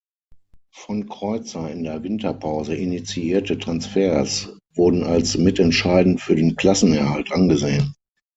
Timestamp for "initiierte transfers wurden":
2.73-5.03